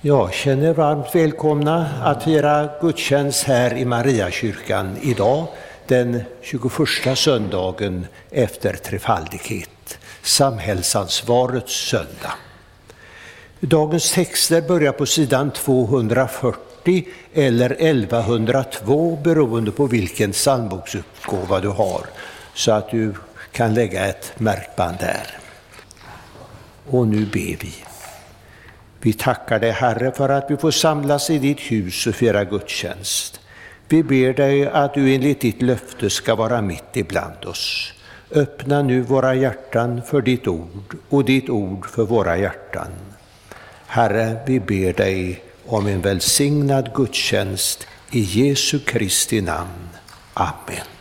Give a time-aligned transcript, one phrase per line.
[0.00, 5.46] Jag känner varmt välkomna att fira gudstjänst här i Mariakyrkan idag,
[5.86, 12.32] den 21 söndagen efter trefaldighet, samhällsansvarets söndag.
[13.60, 22.06] Dagens texter börjar på sidan 240 eller 1102 beroende på vilken psalmboksutgåva du har,
[22.54, 23.14] så att du
[23.52, 25.38] kan lägga ett märkband där.
[26.90, 27.74] Och nu ber vi.
[29.00, 33.40] Vi tackar dig, Herre, för att vi får samlas i ditt hus och fira gudstjänst.
[33.88, 37.92] Vi ber dig att du enligt ditt löfte ska vara mitt ibland oss.
[38.30, 42.88] Öppna nu våra hjärtan för ditt ord och ditt ord för våra hjärtan.
[43.86, 49.88] Herre, vi ber dig om en välsignad gudstjänst i Jesu Kristi namn.
[50.34, 50.97] Amen.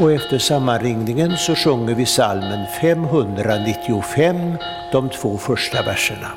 [0.00, 4.56] Och efter sammanringningen så sjunger vi salmen 595,
[4.92, 6.30] de två första verserna.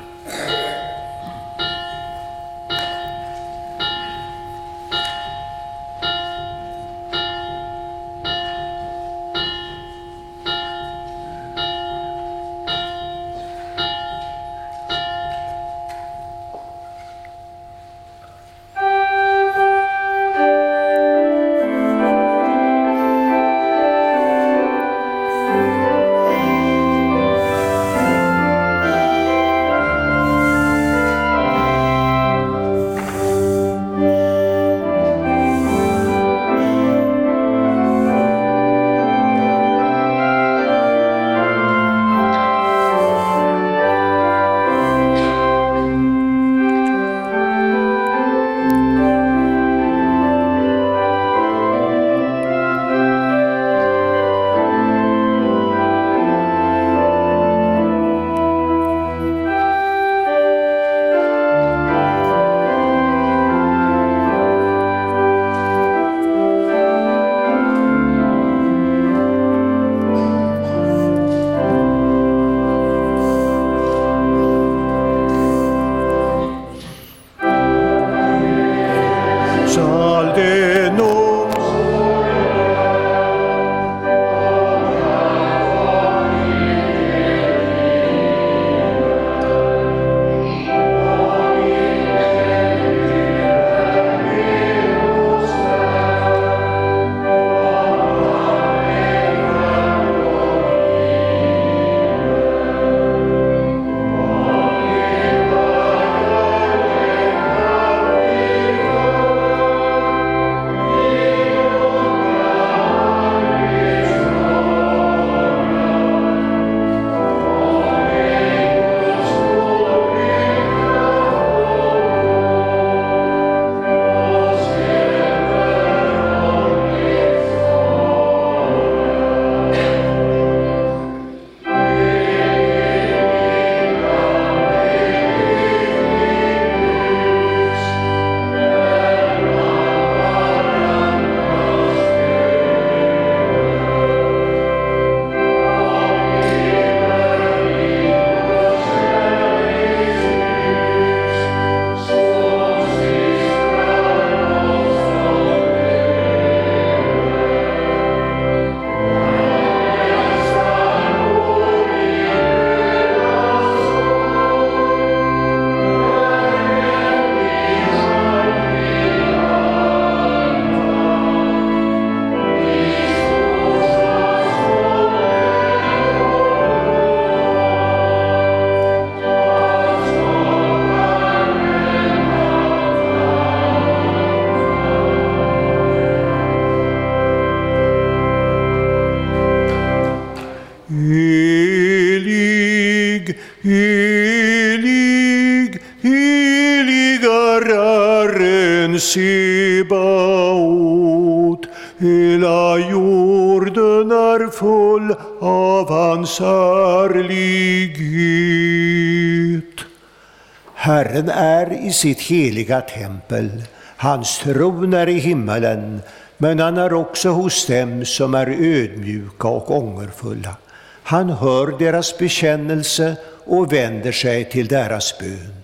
[211.28, 213.62] Herren är i sitt heliga tempel,
[213.96, 216.02] hans tron är i himmelen,
[216.38, 220.56] men han är också hos dem som är ödmjuka och ångerfulla.
[221.02, 225.54] Han hör deras bekännelse och vänder sig till deras bön.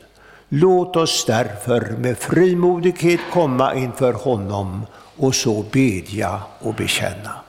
[0.48, 7.47] Låt oss därför med frimodighet komma inför honom och så bedja och bekänna.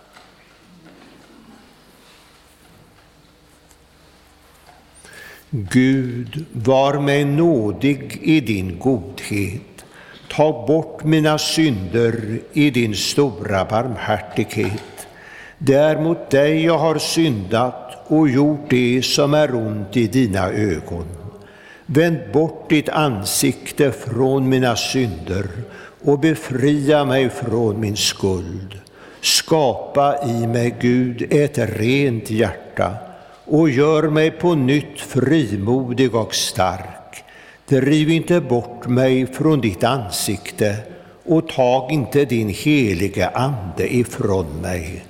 [5.51, 9.85] Gud, var mig nådig i din godhet.
[10.27, 15.07] Ta bort mina synder i din stora barmhärtighet.
[15.57, 20.49] Det är mot dig jag har syndat och gjort det som är ont i dina
[20.49, 21.05] ögon.
[21.85, 25.47] Vänd bort ditt ansikte från mina synder
[26.03, 28.79] och befria mig från min skuld.
[29.21, 33.08] Skapa i mig, Gud, ett rent hjärta
[33.49, 37.23] och gör mig på nytt frimodig och stark.
[37.65, 40.75] Driv inte bort mig från ditt ansikte
[41.25, 45.05] och tag inte din helige Ande ifrån mig.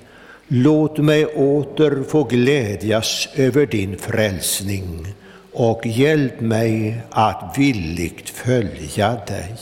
[0.48, 5.08] Låt mig åter få glädjas över din frälsning
[5.54, 9.56] och hjälp mig att villigt följa dig.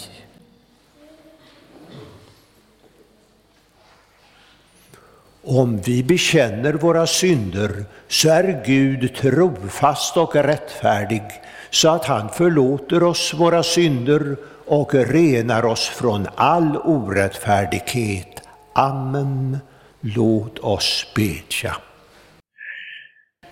[5.50, 11.24] Om vi bekänner våra synder så är Gud trofast och rättfärdig
[11.70, 18.42] så att han förlåter oss våra synder och renar oss från all orättfärdighet.
[18.74, 19.58] Amen.
[20.02, 21.76] Låt oss bedja.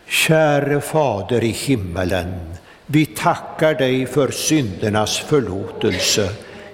[0.07, 2.39] Käre Fader i himmelen,
[2.85, 6.29] vi tackar dig för syndernas förlåtelse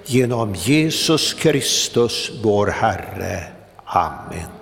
[0.06, 3.44] genom Jesus Kristus, vår Herre.
[3.84, 4.61] Amen.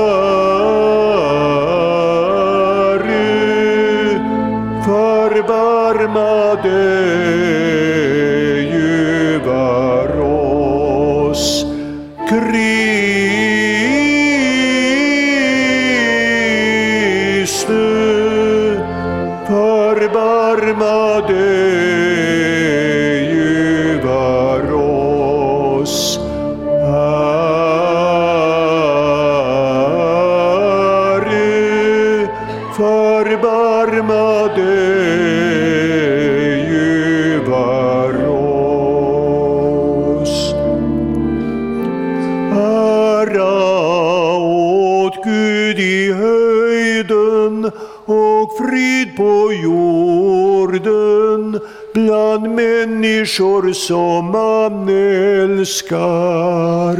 [6.63, 8.01] Dig
[9.35, 11.65] över oss.
[12.29, 12.70] Kriste,
[50.61, 51.59] jorden
[51.93, 54.89] bland människor som han
[55.59, 56.97] älskar.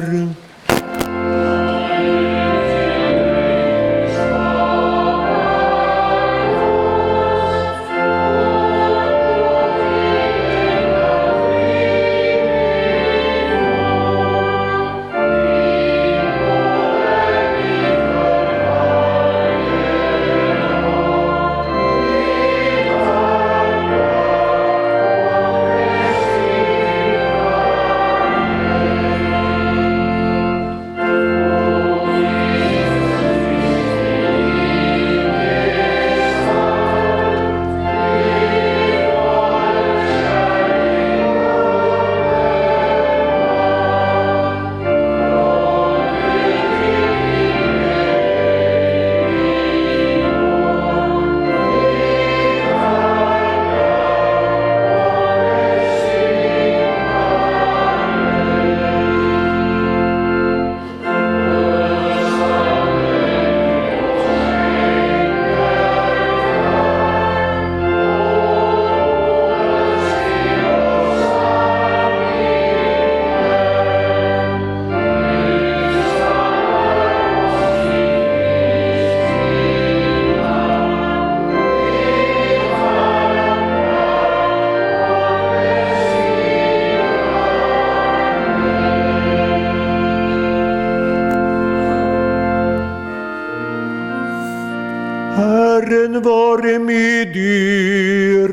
[96.12, 98.52] Herren vare med er.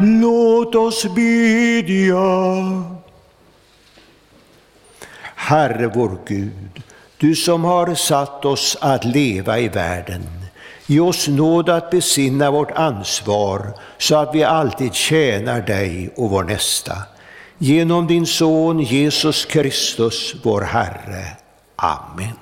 [0.00, 2.84] Låt oss bedja.
[5.34, 6.82] Herre vår Gud,
[7.18, 10.22] du som har satt oss att leva i världen,
[10.86, 16.44] ge oss nåd att besinna vårt ansvar så att vi alltid tjänar dig och vår
[16.44, 16.96] nästa.
[17.58, 21.37] Genom din Son Jesus Kristus, vår Herre.
[21.80, 22.32] Amen.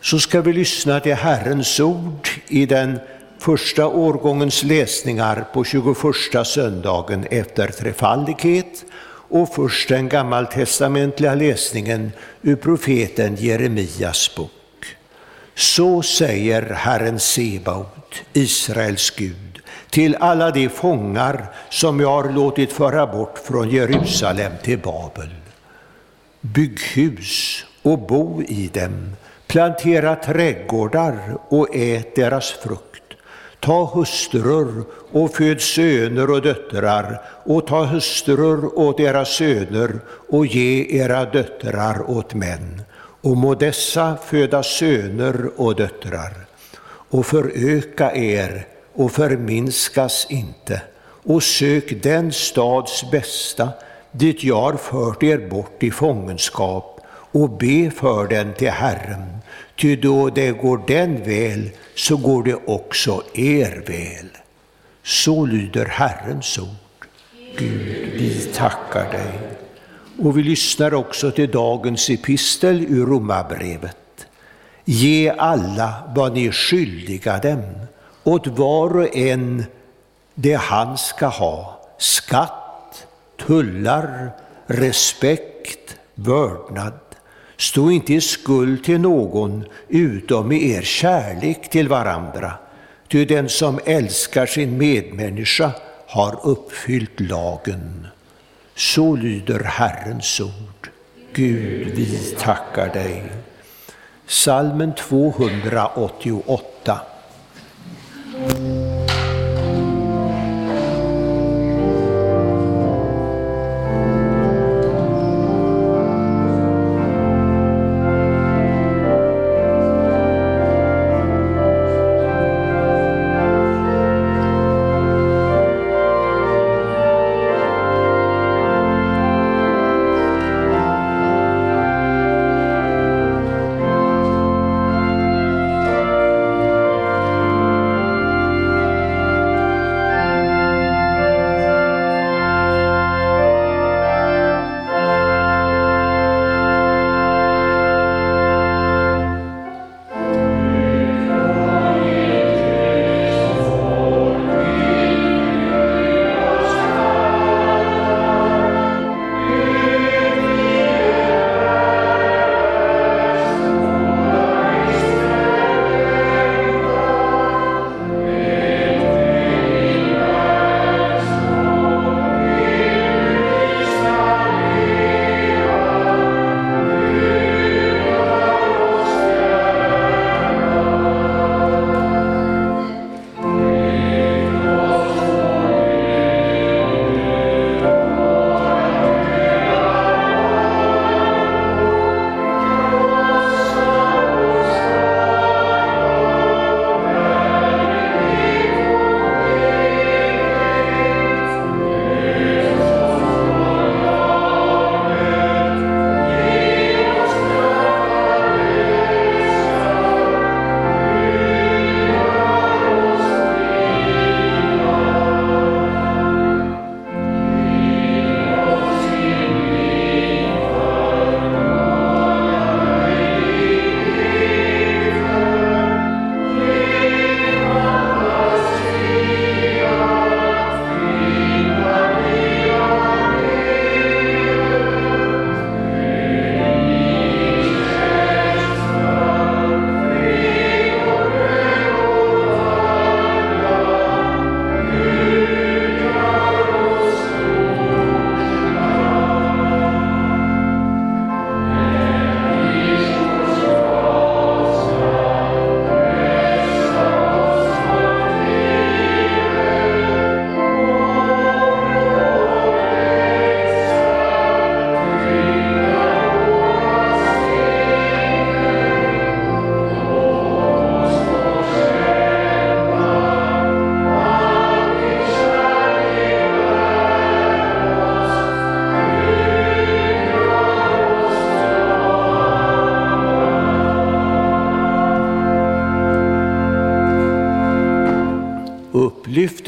[0.00, 2.98] Så ska vi lyssna till Herrens ord i den
[3.38, 5.96] första årgångens läsningar på 21
[6.46, 8.84] söndagen efter trefaldighet
[9.30, 12.12] och först den gammaltestamentliga läsningen
[12.42, 14.96] ur profeten Jeremias bok.
[15.54, 19.60] Så säger Herren Sebaot, Israels Gud,
[19.90, 25.39] till alla de fångar som jag har låtit föra bort från Jerusalem till Babel.
[26.40, 29.16] Bygg hus och bo i dem,
[29.46, 33.02] plantera trädgårdar och ät deras frukt.
[33.60, 40.86] Ta hustrur och föd söner och döttrar och ta hustrur åt deras söner och ge
[41.02, 42.82] era döttrar åt män
[43.20, 46.32] och må dessa föda söner och döttrar
[47.10, 50.82] och föröka er och förminskas inte
[51.24, 53.68] och sök den stads bästa
[54.12, 57.00] dit jag har fört er bort i fångenskap
[57.32, 59.38] och be för den till Herren,
[59.76, 64.28] ty då det går den väl så går det också er väl.
[65.02, 67.06] Så lyder Herrens ord.
[67.58, 69.40] Gud, vi tackar dig.
[70.18, 73.96] Och vi lyssnar också till dagens epistel ur Romarbrevet.
[74.84, 77.62] Ge alla vad ni är skyldiga dem,
[78.24, 79.64] åt var och en
[80.34, 82.59] det han ska ha, skatt,
[83.46, 84.30] tullar,
[84.66, 86.92] respekt, vördnad.
[87.56, 92.52] Stå inte i skuld till någon utom i er kärlek till varandra,
[93.08, 95.72] ty den som älskar sin medmänniska
[96.06, 98.06] har uppfyllt lagen.
[98.74, 100.90] Så lyder Herrens ord.
[101.32, 103.22] Gud, vi tackar dig.
[104.26, 107.00] Salmen 288.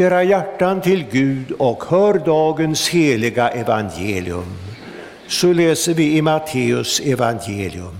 [0.02, 4.56] Era hjärtan till Gud och hör dagens heliga evangelium.
[5.28, 7.98] Så läser vi i Matteus evangelium.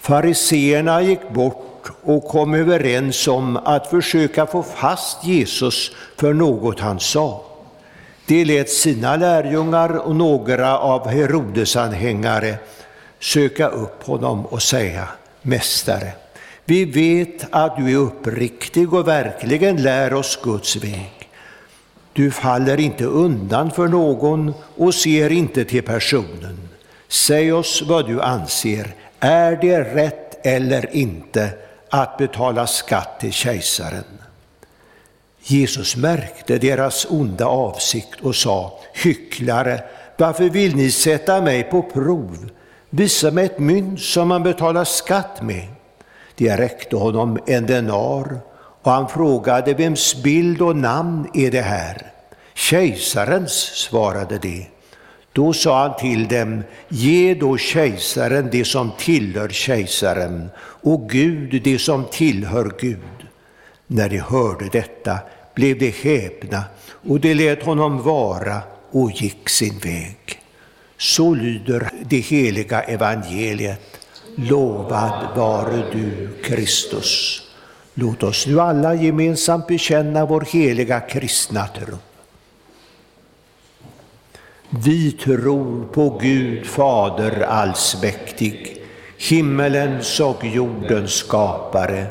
[0.00, 7.00] Fariseerna gick bort och kom överens om att försöka få fast Jesus för något han
[7.00, 7.44] sa.
[8.26, 12.54] De lät sina lärjungar och några av Herodes anhängare
[13.20, 15.08] söka upp honom och säga
[15.42, 16.12] Mästare,
[16.64, 21.28] vi vet att du är uppriktig och verkligen lär oss Guds väg.
[22.12, 26.68] Du faller inte undan för någon och ser inte till personen.
[27.08, 28.94] Säg oss vad du anser.
[29.20, 31.50] Är det rätt eller inte
[31.90, 34.04] att betala skatt till kejsaren?
[35.42, 39.82] Jesus märkte deras onda avsikt och sa, hycklare,
[40.16, 42.50] varför vill ni sätta mig på prov?
[42.90, 45.73] Visa mig ett mynt som man betalar skatt med.
[46.36, 48.38] De räckte honom en denar
[48.82, 52.10] och han frågade vems bild och namn är det här?
[52.54, 54.66] Kejsarens, svarade de.
[55.32, 61.78] Då sa han till dem, ge då kejsaren det som tillhör kejsaren och Gud det
[61.78, 62.98] som tillhör Gud.
[63.86, 65.18] När de hörde detta
[65.54, 66.64] blev de häpna
[67.08, 68.58] och de lät honom vara
[68.90, 70.40] och gick sin väg.
[70.98, 74.03] Så lyder det heliga evangeliet.
[74.36, 77.42] Lovad vare du, Kristus.
[77.94, 81.96] Låt oss nu alla gemensamt bekänna vår heliga kristna tro.
[84.68, 88.76] Vi tror på Gud Fader allsmäktig,
[89.18, 92.06] himmelens och jordens skapare.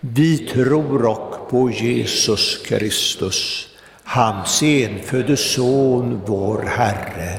[0.00, 3.68] Vi tror och på Jesus Kristus,
[4.04, 7.38] hans enfödde Son, vår Herre,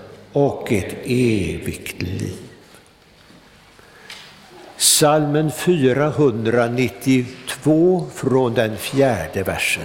[0.33, 2.37] och ett evigt liv.
[4.77, 9.83] Salmen 492 från den fjärde versen.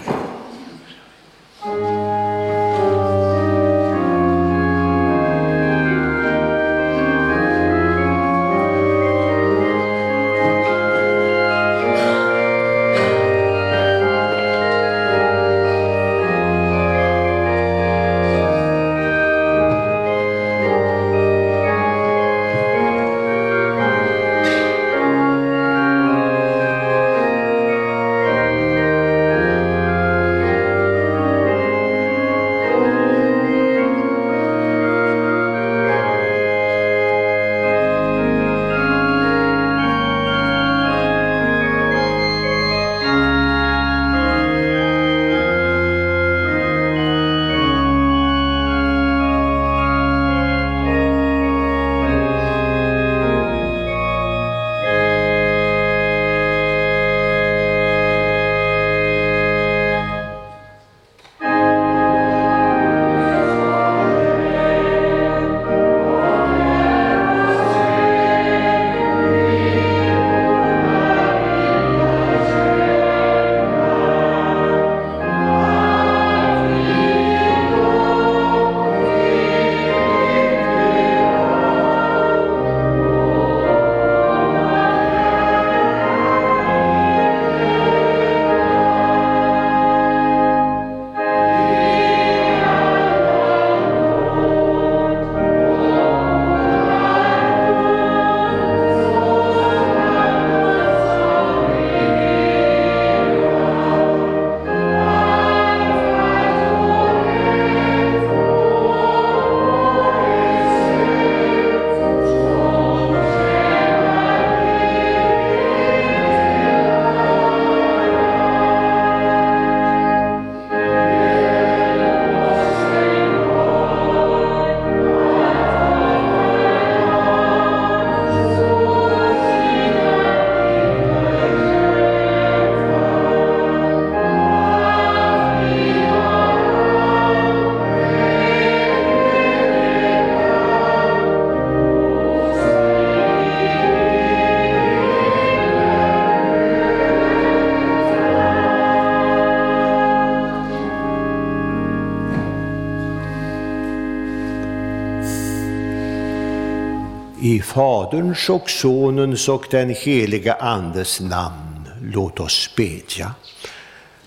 [157.77, 163.35] Faderns och Sonens och den heliga Andes namn, låt oss bedja.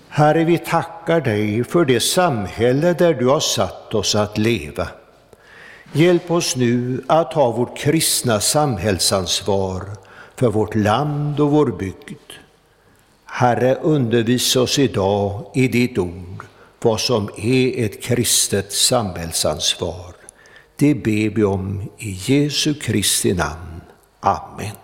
[0.08, 4.88] Herre, vi tackar dig för det samhälle där du har satt oss att leva.
[5.92, 9.82] Hjälp oss nu att ta vårt kristna samhällsansvar
[10.36, 12.32] för vårt land och vår bygd.
[13.24, 16.44] Herre, undervisa oss idag i ditt ord
[16.82, 20.09] vad som är ett kristet samhällsansvar.
[20.80, 23.80] Det ber vi om i Jesu Kristi namn.
[24.20, 24.76] Amen.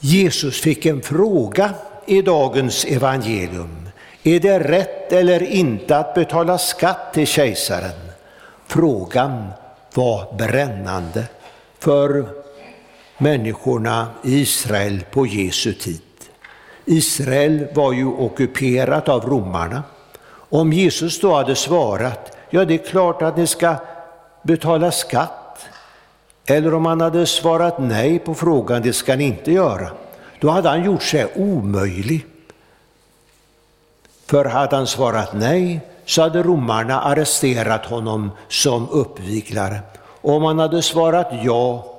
[0.00, 1.74] Jesus fick en fråga
[2.06, 3.88] i dagens evangelium.
[4.22, 8.10] Är det rätt eller inte att betala skatt till kejsaren?
[8.66, 9.46] Frågan
[9.94, 11.24] var brännande
[11.78, 12.28] för
[13.18, 16.00] människorna i Israel på Jesu tid.
[16.84, 19.82] Israel var ju ockuperat av romarna.
[20.48, 23.76] Om Jesus då hade svarat, ja det är klart att ni ska
[24.42, 25.66] betala skatt,
[26.46, 29.90] eller om han hade svarat nej på frågan, det ska ni inte göra,
[30.40, 32.26] då hade han gjort sig omöjlig.
[34.26, 39.80] För hade han svarat nej så hade romarna arresterat honom som uppviglare.
[40.20, 41.92] Och om han hade svarat ja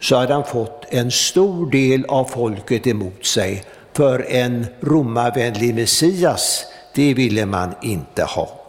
[0.00, 3.64] så hade han fått en stor del av folket emot sig.
[3.92, 8.61] För en romarvänlig Messias, det ville man inte ha.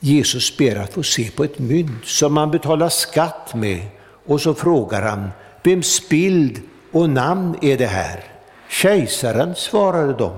[0.00, 3.80] Jesus ber att få se på ett mynt som man betalar skatt med
[4.26, 5.30] och så frågar han,
[5.62, 6.60] vems bild
[6.92, 8.24] och namn är det här?
[8.68, 10.32] Kejsaren, svarade de.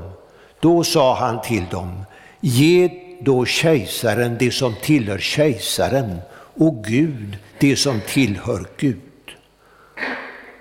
[0.60, 2.04] Då sa han till dem,
[2.40, 6.18] ge då kejsaren det som tillhör kejsaren
[6.54, 9.00] och Gud det som tillhör Gud.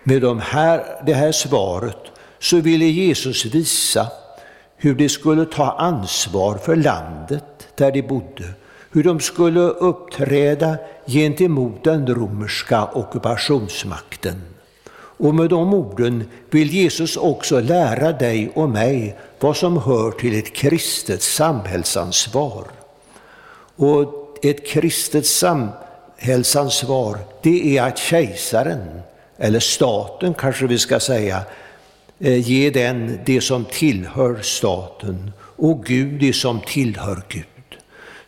[0.03, 1.97] Med de här, det här svaret
[2.39, 4.07] så ville Jesus visa
[4.77, 8.43] hur de skulle ta ansvar för landet där de bodde,
[8.91, 14.41] hur de skulle uppträda gentemot den romerska ockupationsmakten.
[14.91, 20.39] Och med de orden vill Jesus också lära dig och mig vad som hör till
[20.39, 22.63] ett kristet samhällsansvar.
[23.75, 29.01] Och ett kristet samhällsansvar, det är att kejsaren,
[29.37, 31.41] eller staten kanske vi ska säga,
[32.19, 37.58] eh, ger ge den det som tillhör staten och Gud det som tillhör Gud.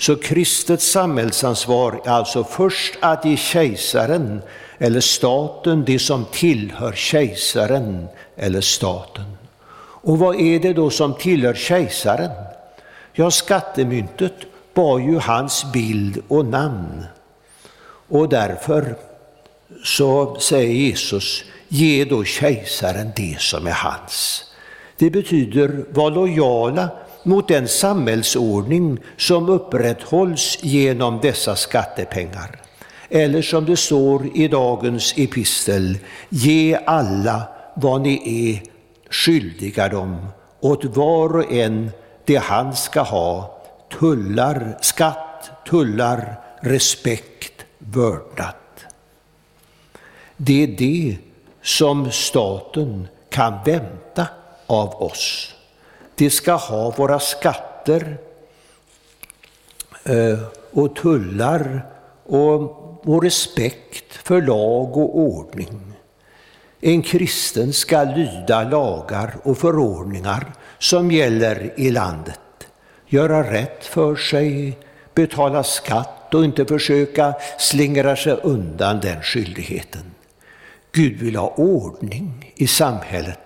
[0.01, 4.41] Så kristets samhällsansvar är alltså först att ge kejsaren
[4.77, 9.37] eller staten det som tillhör kejsaren eller staten.
[10.03, 12.31] Och vad är det då som tillhör kejsaren?
[13.13, 14.33] Ja, skattemyntet
[14.73, 17.05] var ju hans bild och namn.
[18.07, 18.95] Och därför
[19.83, 24.43] så säger Jesus, ge då kejsaren det som är hans.
[24.97, 26.89] Det betyder var lojala
[27.23, 32.61] mot den samhällsordning som upprätthålls genom dessa skattepengar.
[33.09, 35.97] Eller som det står i dagens epistel,
[36.29, 37.43] ge alla
[37.75, 38.61] vad ni är
[39.09, 40.27] skyldiga dem,
[40.59, 41.91] åt var och en
[42.25, 43.61] det han ska ha,
[43.99, 48.55] tullar, skatt, tullar, respekt, vördnad.
[50.37, 51.17] Det är det
[51.61, 54.27] som staten kan vänta
[54.67, 55.55] av oss.
[56.21, 58.17] De ska ha våra skatter
[60.03, 60.39] eh,
[60.71, 61.85] och tullar
[62.25, 65.93] och vår respekt för lag och ordning.
[66.81, 72.67] En kristen ska lyda lagar och förordningar som gäller i landet,
[73.07, 74.77] göra rätt för sig,
[75.13, 80.11] betala skatt och inte försöka slingra sig undan den skyldigheten.
[80.91, 83.40] Gud vill ha ordning i samhället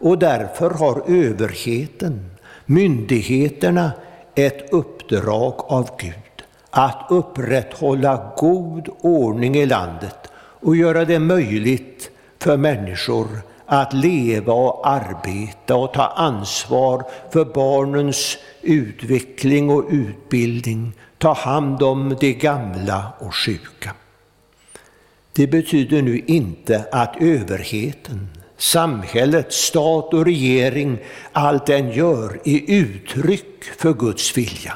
[0.00, 2.30] och därför har överheten,
[2.66, 3.92] myndigheterna,
[4.34, 6.14] ett uppdrag av Gud
[6.70, 13.28] att upprätthålla god ordning i landet och göra det möjligt för människor
[13.66, 22.16] att leva och arbeta och ta ansvar för barnens utveckling och utbildning, ta hand om
[22.20, 23.94] de gamla och sjuka.
[25.32, 28.28] Det betyder nu inte att överheten,
[28.60, 30.98] samhället, stat och regering,
[31.32, 34.74] allt den gör är uttryck för Guds vilja.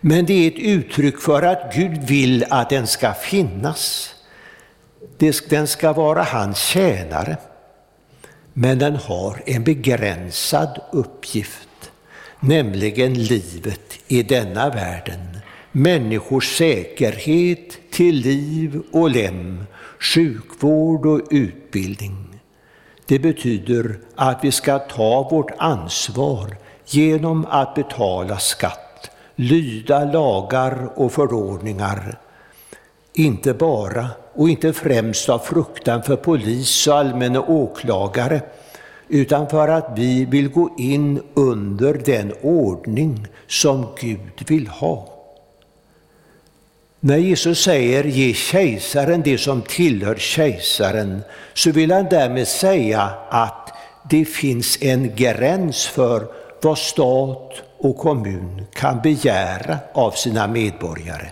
[0.00, 4.14] Men det är ett uttryck för att Gud vill att den ska finnas.
[5.48, 7.36] Den ska vara hans tjänare.
[8.52, 11.92] Men den har en begränsad uppgift,
[12.40, 15.20] nämligen livet i denna världen.
[15.72, 19.64] Människors säkerhet till liv och lem,
[19.98, 22.31] sjukvård och utbildning.
[23.12, 31.12] Det betyder att vi ska ta vårt ansvar genom att betala skatt lyda lagar och
[31.12, 32.18] förordningar,
[33.12, 38.40] inte bara och inte främst av fruktan för polis och allmänna åklagare,
[39.08, 45.11] utan för att vi vill gå in under den ordning som Gud vill ha.
[47.04, 51.22] När Jesus säger ge kejsaren det som tillhör kejsaren,
[51.54, 53.72] så vill han därmed säga att
[54.10, 56.26] det finns en gräns för
[56.62, 61.28] vad stat och kommun kan begära av sina medborgare.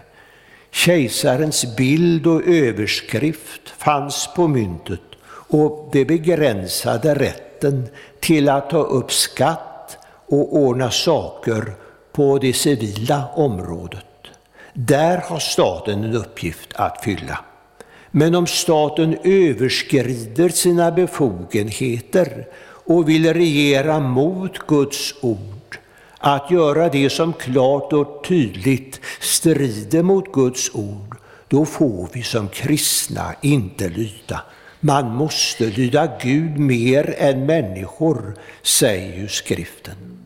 [0.70, 5.00] Kejsarens bild och överskrift fanns på myntet
[5.48, 7.88] och det begränsade rätten
[8.20, 11.72] till att ta upp skatt och ordna saker
[12.12, 14.04] på det civila området.
[14.74, 17.38] Där har staten en uppgift att fylla.
[18.10, 25.78] Men om staten överskrider sina befogenheter och vill regera mot Guds ord,
[26.18, 31.16] att göra det som klart och tydligt strider mot Guds ord,
[31.48, 34.42] då får vi som kristna inte lyda.
[34.80, 40.19] Man måste lyda Gud mer än människor, säger ju skriften.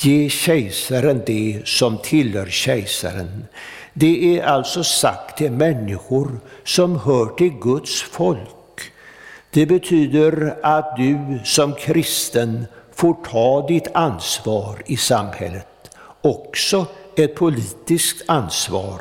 [0.00, 3.46] Ge kejsaren det som tillhör kejsaren.
[3.92, 8.92] Det är alltså sagt till människor som hör till Guds folk.
[9.50, 18.22] Det betyder att du som kristen får ta ditt ansvar i samhället, också ett politiskt
[18.28, 19.00] ansvar.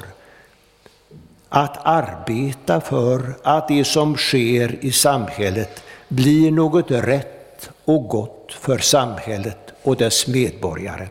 [1.49, 8.77] Att arbeta för att det som sker i samhället blir något rätt och gott för
[8.77, 11.08] samhället och dess medborgare.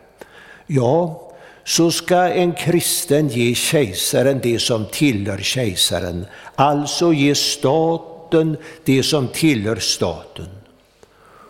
[0.67, 1.27] Ja,
[1.65, 9.29] så ska en kristen ge kejsaren det som tillhör kejsaren, alltså ge staten det som
[9.29, 10.49] tillhör staten.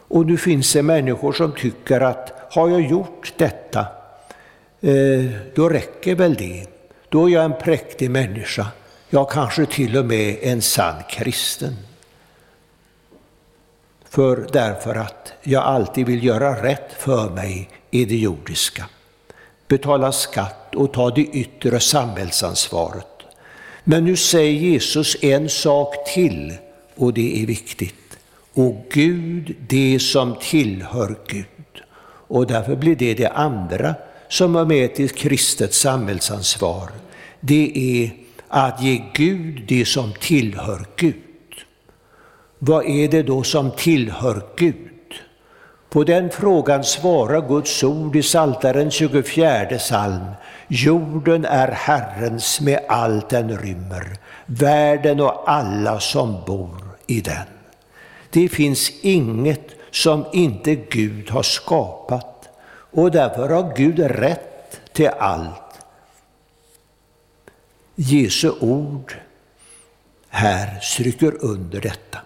[0.08, 3.86] Och nu finns det människor som tycker att har jag gjort detta,
[4.80, 6.66] eh, då räcker väl det.
[7.08, 8.66] Då är jag en präktig människa,
[9.10, 11.76] jag kanske till och med en sann kristen.
[14.10, 18.84] För därför att jag alltid vill göra rätt för mig i det jordiska.
[19.68, 23.06] Betala skatt och ta det yttre samhällsansvaret.
[23.84, 26.52] Men nu säger Jesus en sak till
[26.94, 28.18] och det är viktigt.
[28.54, 31.82] Och Gud det som tillhör Gud.
[32.02, 33.94] Och därför blir det det andra
[34.28, 36.90] som är med till kristet samhällsansvar.
[37.40, 38.10] Det är
[38.48, 41.29] att ge Gud det som tillhör Gud.
[42.62, 45.14] Vad är det då som tillhör Gud?
[45.90, 50.24] På den frågan svarar Guds ord i Psaltaren 24 psalm.
[50.68, 57.46] Jorden är Herrens med allt den rymmer, världen och alla som bor i den.
[58.30, 62.48] Det finns inget som inte Gud har skapat
[62.90, 65.80] och därför har Gud rätt till allt.
[67.94, 69.14] Jesu ord
[70.28, 72.18] här stryker under detta.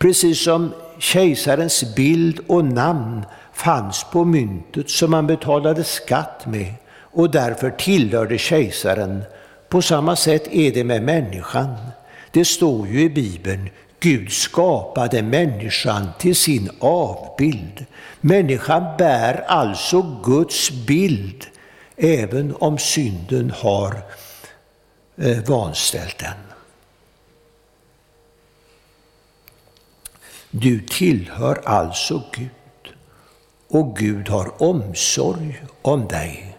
[0.00, 7.30] Precis som kejsarens bild och namn fanns på myntet som man betalade skatt med och
[7.30, 9.22] därför tillhörde kejsaren.
[9.68, 11.76] På samma sätt är det med människan.
[12.30, 17.86] Det står ju i Bibeln, Gud skapade människan till sin avbild.
[18.20, 21.44] Människan bär alltså Guds bild,
[21.96, 24.02] även om synden har
[25.16, 26.49] eh, vanställt den.
[30.50, 32.94] Du tillhör alltså Gud
[33.68, 36.56] och Gud har omsorg om dig.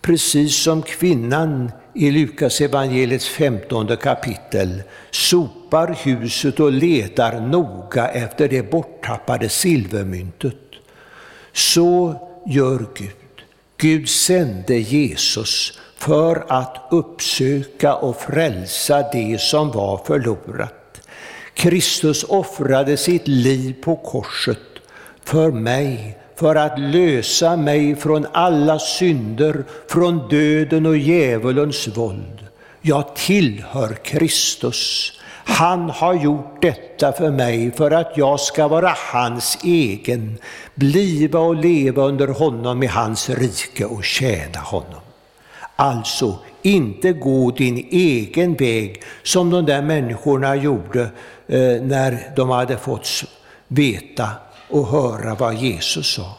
[0.00, 8.70] Precis som kvinnan i Lukas evangeliets femtonde kapitel sopar huset och letar noga efter det
[8.70, 10.56] borttappade silvermyntet.
[11.52, 12.14] Så
[12.46, 13.10] gör Gud.
[13.76, 20.85] Gud sände Jesus för att uppsöka och frälsa det som var förlorat.
[21.56, 24.58] Kristus offrade sitt liv på korset
[25.24, 32.46] för mig, för att lösa mig från alla synder, från döden och djävulens våld.
[32.80, 35.12] Jag tillhör Kristus.
[35.44, 40.38] Han har gjort detta för mig för att jag ska vara hans egen,
[40.74, 45.00] bliva och leva under honom i hans rike och tjäna honom.
[45.76, 51.02] Alltså, inte gå din egen väg som de där människorna gjorde
[51.46, 53.08] eh, när de hade fått
[53.68, 54.30] veta
[54.68, 56.38] och höra vad Jesus sa.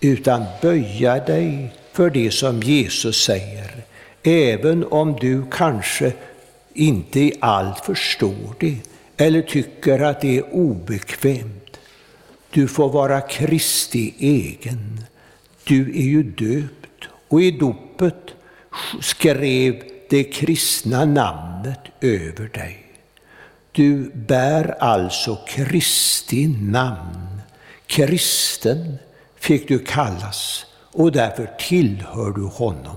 [0.00, 3.70] Utan böja dig för det som Jesus säger,
[4.22, 6.12] även om du kanske
[6.74, 8.76] inte i allt förstår det
[9.16, 11.80] eller tycker att det är obekvämt.
[12.50, 15.00] Du får vara Kristi egen.
[15.64, 18.34] Du är ju döpt och i dopet
[19.00, 22.86] skrev det kristna namnet över dig.
[23.72, 27.40] Du bär alltså Kristi namn.
[27.86, 28.98] Kristen
[29.36, 32.96] fick du kallas och därför tillhör du honom.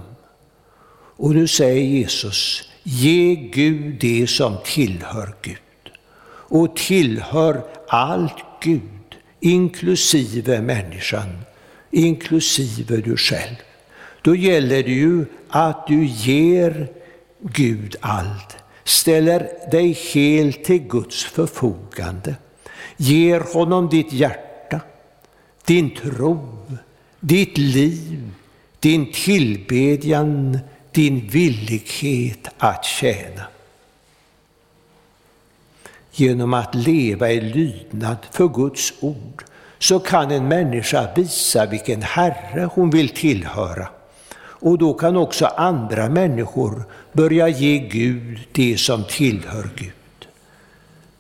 [1.17, 5.57] Och nu säger Jesus, ge Gud det som tillhör Gud.
[6.47, 8.81] Och tillhör allt Gud,
[9.39, 11.45] inklusive människan,
[11.91, 13.55] inklusive du själv.
[14.25, 16.87] Då gäller det ju att du ger
[17.39, 22.35] Gud allt, ställer dig helt till Guds förfogande,
[22.97, 24.79] ger honom ditt hjärta,
[25.65, 26.57] din tro,
[27.19, 28.31] ditt liv,
[28.79, 30.59] din tillbedjan,
[30.91, 33.43] din villighet att tjäna.
[36.11, 39.43] Genom att leva i lydnad för Guds ord
[39.79, 43.87] så kan en människa visa vilken Herre hon vill tillhöra.
[44.65, 50.27] Och då kan också andra människor börja ge Gud det som tillhör Gud.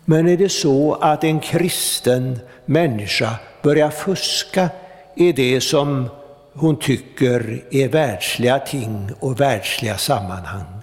[0.05, 3.29] Men är det så att en kristen människa
[3.61, 4.69] börjar fuska
[5.15, 6.09] i det som
[6.53, 10.81] hon tycker är världsliga ting och världsliga sammanhang,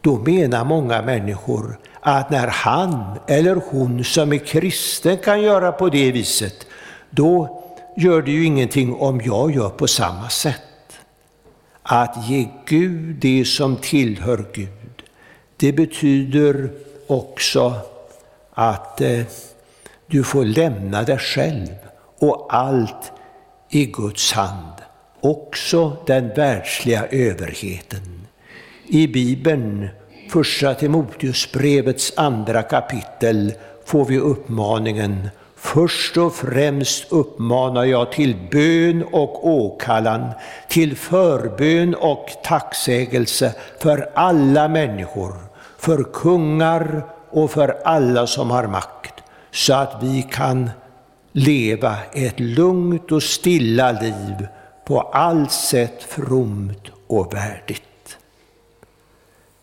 [0.00, 5.88] då menar många människor att när han eller hon som är kristen kan göra på
[5.88, 6.66] det viset,
[7.10, 7.62] då
[7.96, 10.67] gör det ju ingenting om jag gör på samma sätt.
[11.90, 15.02] Att ge Gud det som tillhör Gud,
[15.56, 16.70] det betyder
[17.06, 17.74] också
[18.54, 19.20] att eh,
[20.06, 21.68] du får lämna dig själv
[22.18, 23.12] och allt
[23.70, 24.72] i Guds hand,
[25.20, 28.26] också den världsliga överheten.
[28.86, 29.88] I Bibeln,
[30.30, 33.52] första Timoteusbrevets andra kapitel,
[33.84, 35.28] får vi uppmaningen
[35.60, 40.30] Först och främst uppmanar jag till bön och åkallan,
[40.68, 45.34] till förbön och tacksägelse för alla människor,
[45.78, 49.14] för kungar och för alla som har makt,
[49.50, 50.70] så att vi kan
[51.32, 54.46] leva ett lugnt och stilla liv,
[54.86, 58.18] på allt sätt fromt och värdigt.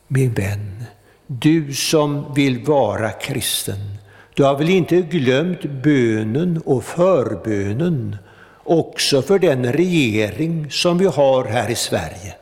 [0.08, 0.84] Min vän,
[1.28, 3.98] du som vill vara kristen,
[4.36, 8.18] du har väl inte glömt bönen och förbönen
[8.64, 12.36] också för den regering som vi har här i Sverige.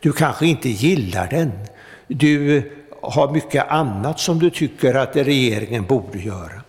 [0.00, 1.52] Du kanske inte gillar den.
[2.06, 2.62] Du
[3.00, 6.62] har mycket annat som du tycker att regeringen borde göra.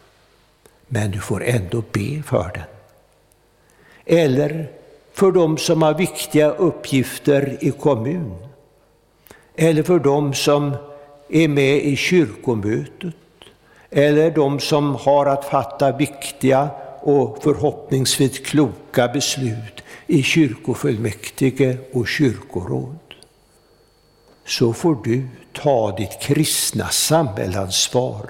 [0.87, 2.63] Men du får ändå be för den.
[4.05, 4.67] Eller
[5.13, 8.35] för dem som har viktiga uppgifter i kommun.
[9.55, 10.75] Eller för dem som
[11.29, 13.15] är med i kyrkomötet
[13.97, 16.69] eller de som har att fatta viktiga
[17.01, 22.97] och förhoppningsvis kloka beslut i kyrkofullmäktige och kyrkoråd.
[24.45, 28.29] Så får du ta ditt kristna samhällsansvar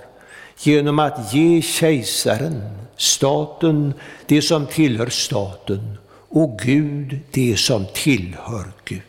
[0.58, 3.94] genom att ge kejsaren, staten,
[4.26, 5.98] det som tillhör staten
[6.30, 9.02] och Gud det som tillhör Gud.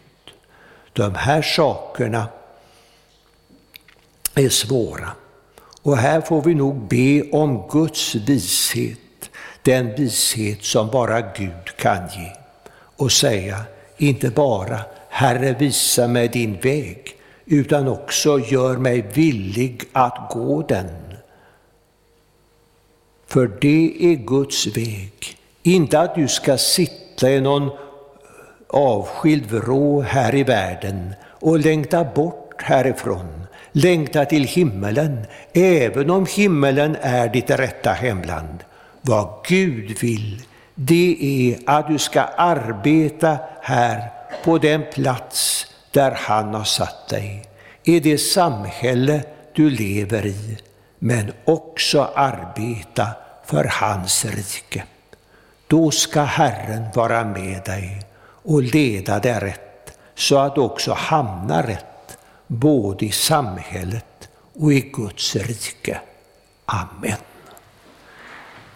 [0.93, 2.27] De här sakerna
[4.35, 5.13] är svåra.
[5.87, 9.31] Och här får vi nog be om Guds vishet,
[9.63, 12.33] den vishet som bara Gud kan ge.
[12.97, 13.65] Och säga,
[13.97, 20.91] inte bara Herre visa mig din väg, utan också gör mig villig att gå den.
[23.27, 27.73] För det är Guds väg, inte att du ska sitta i någon eh,
[28.69, 33.46] avskild vrå här i världen och längta bort härifrån
[33.77, 38.65] längta till himmelen, även om himmelen är ditt rätta hemland.
[39.01, 40.43] Vad Gud vill,
[40.75, 44.11] det är att du ska arbeta här
[44.45, 47.45] på den plats där han har satt dig,
[47.83, 49.23] i det samhälle
[49.53, 50.59] du lever i,
[50.99, 53.09] men också arbeta
[53.45, 54.85] för hans rike.
[55.67, 58.03] Då ska Herren vara med dig
[58.43, 61.96] och leda dig rätt, så att du också hamnar rätt
[62.47, 66.01] både i samhället och i Guds rike.
[66.67, 67.19] Amen.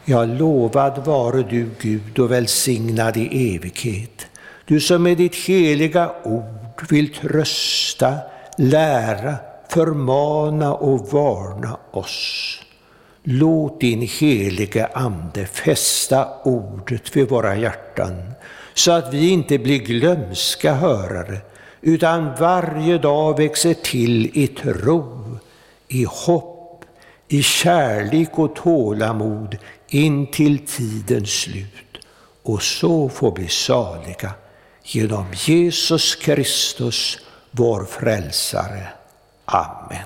[0.04, 4.26] Ja, lovad vare du Gud och välsignad i evighet,
[4.64, 8.14] du som med ditt heliga ord vill trösta,
[8.58, 9.36] lära,
[9.68, 12.56] förmana och varna oss.
[13.22, 18.32] Låt din helige Ande fästa ordet vid våra hjärtan,
[18.74, 21.38] så att vi inte blir glömska hörare,
[21.80, 25.38] utan varje dag växer till i tro,
[25.88, 26.84] i hopp,
[27.28, 29.56] i kärlek och tålamod
[29.88, 32.06] in till tidens slut
[32.42, 34.32] och så får vi saliga
[34.82, 37.18] genom Jesus Kristus,
[37.50, 38.88] vår frälsare.
[39.44, 40.04] Amen.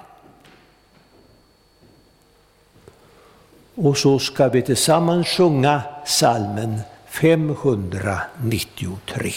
[3.74, 9.32] Och så ska vi tillsammans sjunga salmen 593.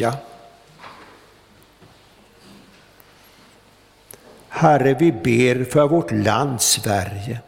[0.00, 0.14] Bedja.
[4.48, 7.40] Herre, vi ber för vårt land Sverige,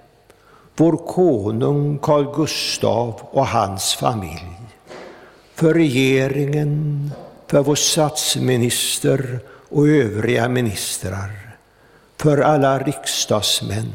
[0.77, 4.61] vår konung Carl Gustav och hans familj,
[5.55, 7.11] för regeringen,
[7.47, 11.57] för vår statsminister och övriga ministrar,
[12.17, 13.93] för alla riksdagsmän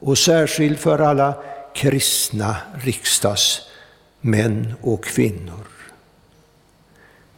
[0.00, 1.34] och särskilt för alla
[1.74, 5.73] kristna riksdagsmän och kvinnor.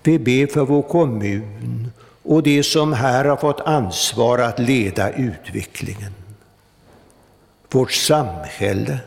[0.06, 1.90] Vi ber för vår kommun
[2.22, 6.12] och de som här har fått ansvar att leda utvecklingen.
[7.70, 8.98] Vårt samhälle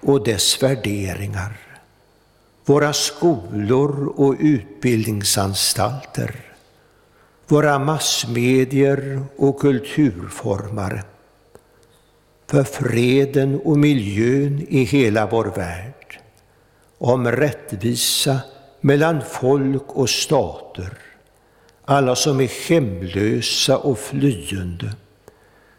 [0.00, 1.56] och dess värderingar.
[2.64, 6.40] Våra skolor och utbildningsanstalter.
[7.46, 11.02] Våra massmedier och kulturformare.
[12.46, 16.20] För freden och miljön i hela vår värld.
[16.98, 18.40] Om rättvisa
[18.86, 20.98] mellan folk och stater,
[21.84, 24.92] alla som är hemlösa och flyende,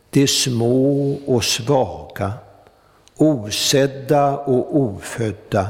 [0.09, 2.33] de små och svaga,
[3.15, 5.67] osedda och ofödda,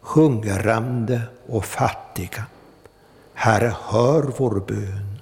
[0.00, 2.44] hungrande och fattiga.
[3.34, 5.20] Herre, hör vår bön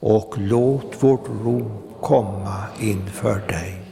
[0.00, 3.82] och låt vårt rop komma inför dig.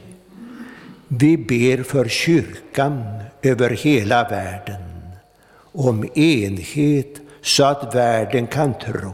[1.09, 3.04] Vi ber för kyrkan
[3.42, 4.88] över hela världen
[5.79, 9.12] om enhet så att världen kan tro.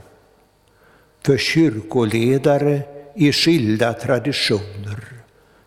[1.23, 2.81] För kyrkoledare
[3.15, 5.05] i skilda traditioner,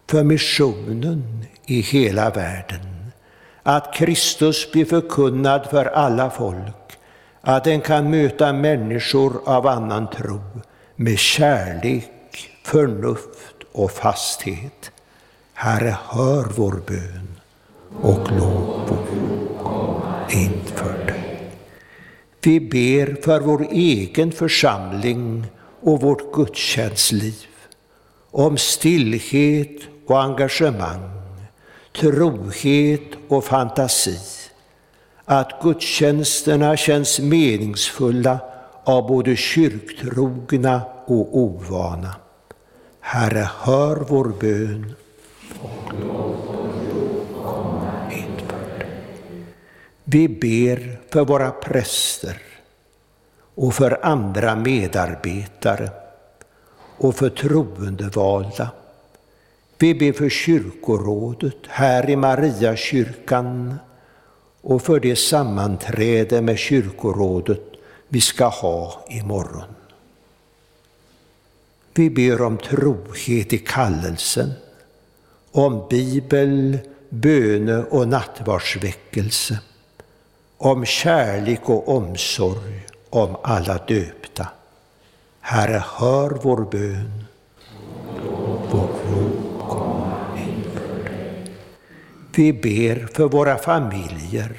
[0.10, 3.12] för missionen i hela världen.
[3.64, 6.98] Att Kristus blir förkunnad för alla folk,
[7.42, 10.42] att den kan möta människor av annan tro
[10.96, 14.92] med kärlek, förnuft och fasthet.
[15.54, 17.28] Herre, hör vår bön
[18.02, 18.88] och lov.
[18.90, 19.47] vår
[20.30, 21.52] inför dig.
[22.42, 25.46] Vi ber för vår egen församling
[25.82, 27.46] och vårt gudstjänstliv,
[28.32, 31.10] om stillhet och engagemang,
[32.00, 34.20] trohet och fantasi,
[35.26, 38.40] att gudstjänsterna känns meningsfulla
[38.84, 42.16] av både kyrktrogna och ovana.
[43.00, 44.96] Herre, hör vår bön
[45.62, 46.38] och låt
[46.94, 48.90] vår komma inför dig.
[50.10, 52.42] Vi ber för våra präster
[53.56, 55.90] och för andra medarbetare
[56.98, 58.70] och förtroendevalda.
[59.78, 63.80] Vi ber för kyrkorådet här i Mariakyrkan
[64.62, 67.64] och för det sammanträde med kyrkorådet
[68.08, 69.76] vi ska ha imorgon.
[71.94, 74.52] Vi ber om trohet i kallelsen,
[75.52, 76.80] om bibel,
[77.10, 79.60] böne och nattvardsväckelse,
[80.58, 84.48] om kärlek och omsorg om alla döpta.
[85.42, 87.24] Herre, hör vår bön.
[92.36, 94.58] Vi ber för våra familjer,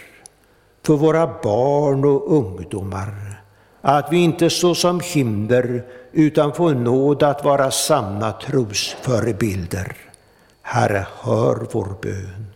[0.83, 3.43] för våra barn och ungdomar,
[3.81, 9.97] att vi inte står som hinder utan får nåd att vara sanna trosförebilder.
[10.63, 12.47] Herre, hör vår bön.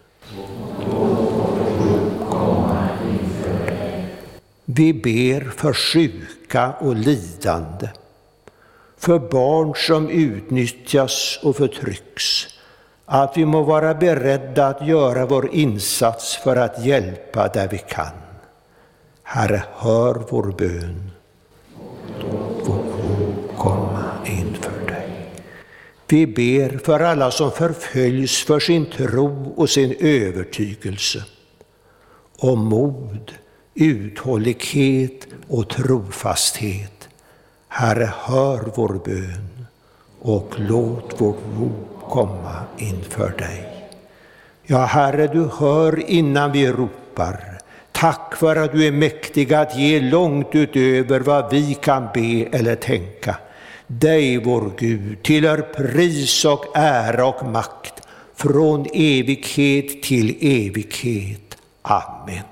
[4.74, 7.88] Vi ber för sjuka och lidande,
[8.98, 12.46] för barn som utnyttjas och förtrycks,
[13.06, 18.16] att vi må vara beredda att göra vår insats för att hjälpa där vi kan.
[19.22, 21.10] Herre, hör vår bön.
[22.20, 25.32] Låt vår komma inför dig.
[26.06, 31.24] Vi ber för alla som förföljs för sin tro och sin övertygelse,
[32.38, 33.32] om mod,
[33.74, 37.08] uthållighet och trofasthet.
[37.68, 39.66] Herre, hör vår bön
[40.20, 43.88] och låt vårt rop komma inför dig.
[44.62, 47.58] Ja, Herre, du hör innan vi ropar.
[47.92, 52.76] Tack för att du är mäktig att ge långt utöver vad vi kan be eller
[52.76, 53.36] tänka.
[53.86, 58.02] Dig, vår Gud, tillhör pris och ära och makt
[58.34, 61.58] från evighet till evighet.
[61.82, 62.51] Amen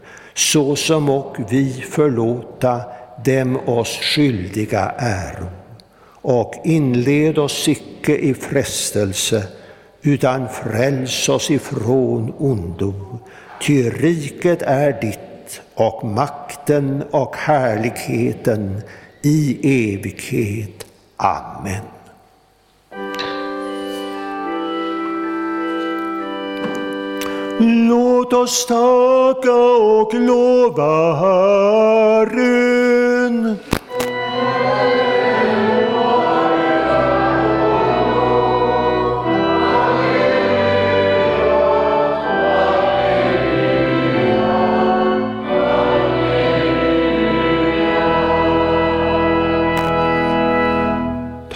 [0.41, 2.81] så som och vi förlåta
[3.25, 5.47] dem oss skyldiga äro.
[6.21, 9.43] Och inled oss icke i frestelse,
[10.01, 13.19] utan fräls oss ifrån ondo.
[13.61, 18.81] Ty riket är ditt och makten och härligheten
[19.21, 19.57] i
[19.93, 20.85] evighet.
[21.17, 22.00] Amen.
[27.63, 32.61] Låt oss tacka och lova Herren.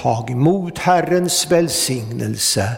[0.02, 2.78] Tag emot Herrens välsignelse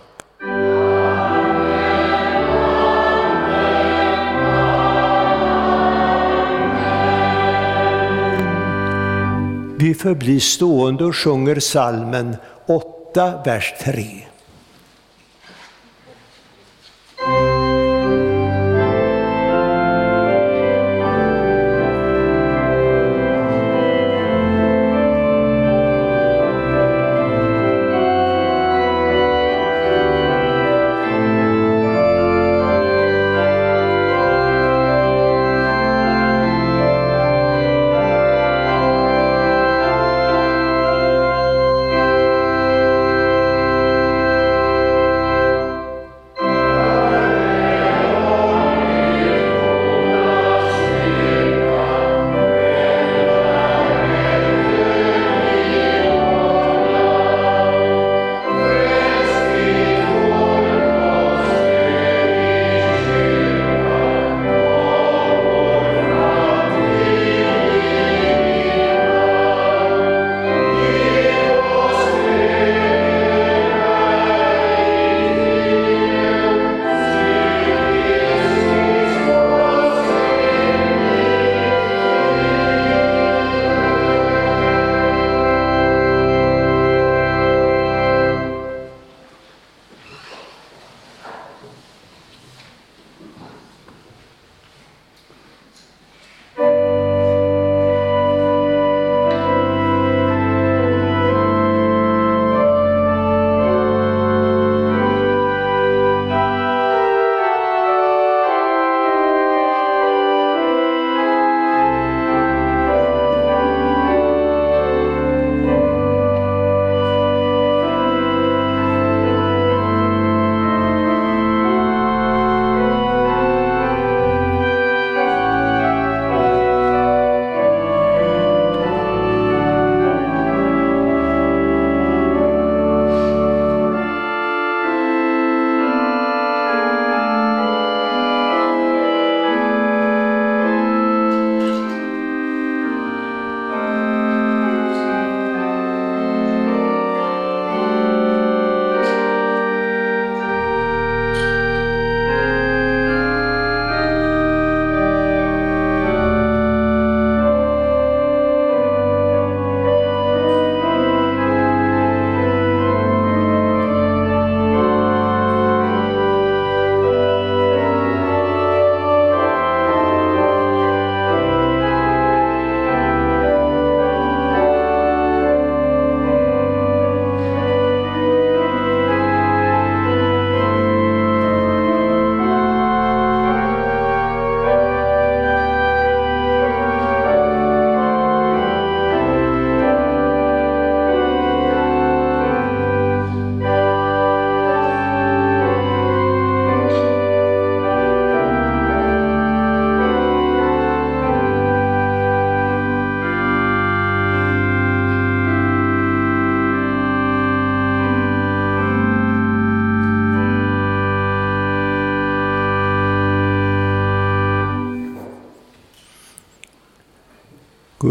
[9.81, 12.35] Vi förblir stående och sjunger salmen
[12.67, 14.30] 8, vers 3.